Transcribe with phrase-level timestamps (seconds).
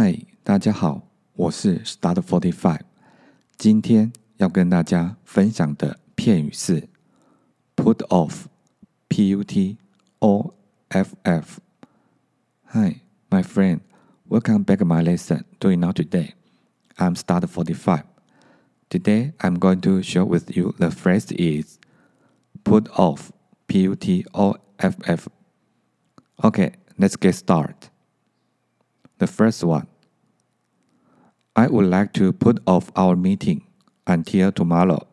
[0.00, 2.80] 嗨，大家好，我是 Start Forty Five。
[3.56, 6.88] 今天要跟大家分享的片语是
[7.74, 9.78] put off，p u t
[10.18, 10.54] o
[10.88, 13.80] f f。Hi, my friend,
[14.28, 15.44] welcome back to my lesson.
[15.60, 16.34] Doing now today,
[16.96, 18.04] I'm Start Forty Five.
[18.88, 21.78] Today, I'm going to share with you the phrase is
[22.64, 23.30] put off,
[23.66, 25.28] p u t o f f.
[26.42, 27.88] Okay, let's get started.
[29.18, 29.86] The first one.
[31.60, 33.62] I would like to put off our meeting
[34.04, 35.06] until tomorrow.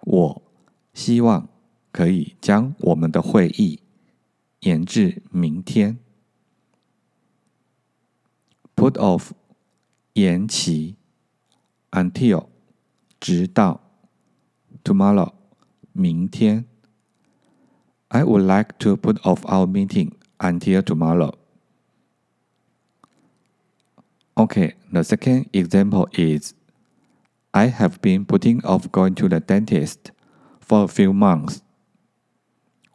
[0.00, 0.42] 我
[0.92, 1.48] 希望
[1.92, 3.80] 可以将我们的会议
[4.60, 5.98] 延至明天。
[8.76, 9.30] Put off
[10.14, 10.96] 延期，
[11.92, 12.46] until
[13.20, 13.80] 直到，
[14.82, 15.32] tomorrow
[15.92, 16.64] 明天。
[18.08, 21.34] I would like to put off our meeting until tomorrow.
[24.38, 26.54] Okay, the second example is
[27.52, 30.10] I have been putting off going to the dentist
[30.60, 31.60] for a few months.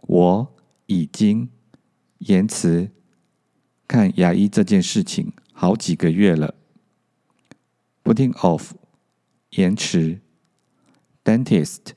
[0.02, 0.56] 我
[0.88, 1.50] 已经
[2.18, 2.92] 延迟
[3.88, 6.56] 看牙医这件事情好几个月了。
[8.04, 8.72] Putting off
[9.52, 10.20] 延迟，
[11.24, 11.94] dentist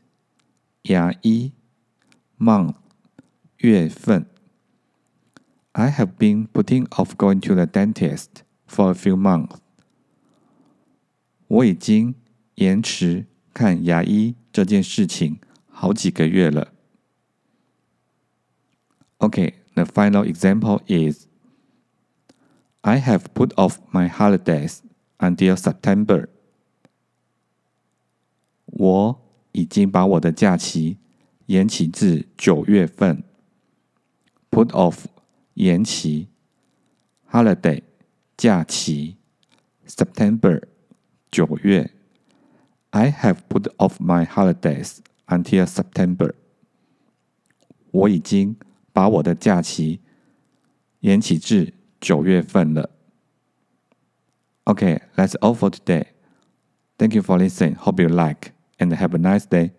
[0.83, 1.53] 牙医，
[2.39, 2.75] month
[3.57, 4.27] 月份。
[5.73, 9.57] I have been putting off going to the dentist for a few months.
[11.49, 12.15] 我已经
[12.55, 16.73] 延迟看牙医这件事情好几个月了。
[19.19, 21.27] Okay, the final example is
[22.81, 24.79] I have put off my holidays
[25.19, 26.29] until September.
[28.67, 29.21] 我
[29.53, 30.99] 已经把我的假期
[31.47, 33.23] 延期至九月份。
[34.51, 35.05] Put off
[35.55, 36.29] 延期，
[37.31, 37.83] holiday
[38.37, 39.17] 假期，
[39.87, 40.63] September
[41.31, 41.91] 九月。
[42.91, 46.35] I have put off my holidays until September。
[47.91, 48.57] 我已经
[48.93, 50.01] 把我的假期
[51.01, 52.91] 延期至九月份了。
[54.65, 56.07] Okay, that's all for today.
[56.99, 57.77] Thank you for listening.
[57.77, 59.73] Hope you like and have a nice day.